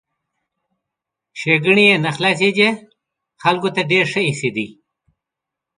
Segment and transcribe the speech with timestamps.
[1.39, 2.69] ښېګڼې یې نه خلاصېدې،
[3.43, 4.67] خلکو ته ډېر ښه ایسېدی!